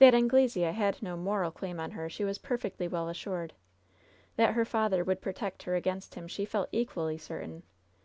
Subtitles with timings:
[0.00, 3.54] That Anglesea had no moral claim on her she was per fectly well assured.
[4.34, 7.62] That her father would protect her against him she felt equally certain.